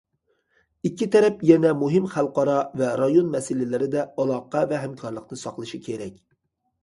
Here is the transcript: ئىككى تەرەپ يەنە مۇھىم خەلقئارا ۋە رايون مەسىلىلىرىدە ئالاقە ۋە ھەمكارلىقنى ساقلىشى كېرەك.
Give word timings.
ئىككى 0.87 1.07
تەرەپ 1.15 1.43
يەنە 1.49 1.73
مۇھىم 1.81 2.07
خەلقئارا 2.13 2.55
ۋە 2.81 2.89
رايون 3.01 3.29
مەسىلىلىرىدە 3.35 4.05
ئالاقە 4.23 4.63
ۋە 4.71 4.79
ھەمكارلىقنى 4.87 5.41
ساقلىشى 5.45 5.81
كېرەك. 5.89 6.19